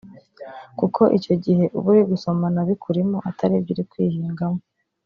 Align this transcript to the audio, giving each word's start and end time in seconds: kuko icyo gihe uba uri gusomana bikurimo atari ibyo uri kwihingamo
kuko 0.79 1.01
icyo 1.17 1.33
gihe 1.43 1.65
uba 1.77 1.87
uri 1.93 2.03
gusomana 2.11 2.59
bikurimo 2.69 3.17
atari 3.29 3.53
ibyo 3.59 3.71
uri 3.73 3.83
kwihingamo 3.91 4.61